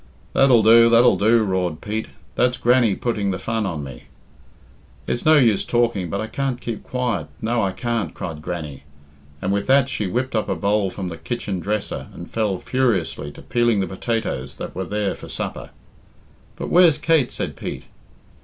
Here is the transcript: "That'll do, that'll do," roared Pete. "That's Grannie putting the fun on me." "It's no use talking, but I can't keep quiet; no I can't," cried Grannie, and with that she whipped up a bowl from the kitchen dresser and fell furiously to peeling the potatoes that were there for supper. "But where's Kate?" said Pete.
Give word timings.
"That'll 0.33 0.63
do, 0.63 0.89
that'll 0.89 1.15
do," 1.15 1.43
roared 1.43 1.79
Pete. 1.79 2.07
"That's 2.33 2.57
Grannie 2.57 2.95
putting 2.95 3.29
the 3.29 3.37
fun 3.37 3.67
on 3.67 3.83
me." 3.83 4.05
"It's 5.05 5.27
no 5.27 5.35
use 5.37 5.63
talking, 5.63 6.09
but 6.09 6.19
I 6.19 6.25
can't 6.25 6.59
keep 6.59 6.81
quiet; 6.81 7.27
no 7.39 7.61
I 7.63 7.71
can't," 7.71 8.11
cried 8.15 8.41
Grannie, 8.41 8.81
and 9.43 9.51
with 9.51 9.67
that 9.67 9.89
she 9.89 10.07
whipped 10.07 10.35
up 10.35 10.49
a 10.49 10.55
bowl 10.55 10.89
from 10.89 11.09
the 11.09 11.17
kitchen 11.17 11.59
dresser 11.59 12.07
and 12.15 12.27
fell 12.31 12.57
furiously 12.57 13.31
to 13.33 13.43
peeling 13.43 13.79
the 13.79 13.85
potatoes 13.85 14.55
that 14.55 14.73
were 14.73 14.85
there 14.85 15.13
for 15.13 15.29
supper. 15.29 15.69
"But 16.55 16.69
where's 16.69 16.97
Kate?" 16.97 17.31
said 17.31 17.55
Pete. 17.55 17.83